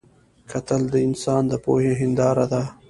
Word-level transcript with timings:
کتل 0.51 0.81
د 0.93 0.95
انسان 1.07 1.41
د 1.47 1.53
پوهې 1.63 1.93
هنداره 1.99 2.45
ده 2.51 2.63